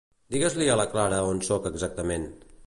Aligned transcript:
Digues-li 0.35 0.69
a 0.69 0.77
la 0.81 0.87
Clara 0.95 1.19
on 1.33 1.43
soc 1.49 1.69
exactament. 1.73 2.27